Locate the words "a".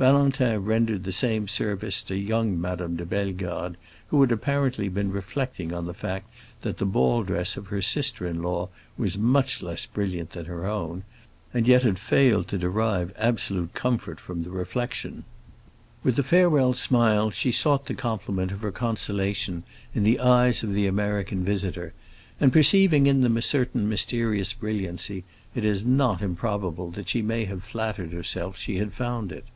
16.16-16.22, 23.36-23.42